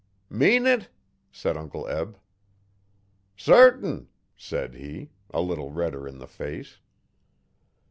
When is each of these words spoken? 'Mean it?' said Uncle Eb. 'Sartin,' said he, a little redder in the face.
'Mean 0.31 0.65
it?' 0.65 0.89
said 1.31 1.55
Uncle 1.55 1.87
Eb. 1.87 2.17
'Sartin,' 3.37 4.07
said 4.35 4.73
he, 4.73 5.11
a 5.31 5.41
little 5.41 5.69
redder 5.71 6.07
in 6.07 6.17
the 6.17 6.25
face. 6.25 6.79